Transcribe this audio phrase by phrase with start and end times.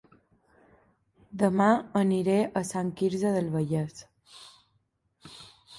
[1.43, 1.67] Dema
[2.01, 4.05] aniré a Sant Quirze del Vallès